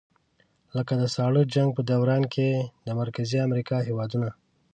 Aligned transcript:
لکه 0.75 0.93
د 1.01 1.03
ساړه 1.15 1.41
جنګ 1.53 1.69
په 1.77 1.81
دوران 1.91 2.23
کې 2.33 2.49
د 2.85 2.87
مرکزي 3.01 3.37
امریکا 3.47 3.77
هېوادونه. 3.87 4.29